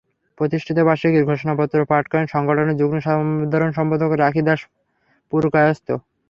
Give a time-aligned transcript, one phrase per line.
[0.37, 4.59] প্রতিষ্ঠাবার্ষিকীর ঘোষণাপত্র পাঠ করেন সংগঠনের যুগ্ম সাধারণ সম্পাদক রাখী দাশ
[5.33, 5.87] পুরকায়স্থ।